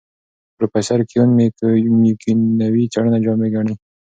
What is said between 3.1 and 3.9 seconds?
جامع ګڼي.